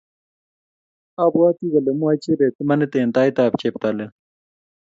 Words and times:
abwati 1.23 1.65
kole 1.71 1.89
mwae 1.99 2.17
Chebet 2.23 2.55
imanit 2.63 2.93
eng 2.99 3.11
taitab 3.15 3.51
cheptailel 3.61 4.11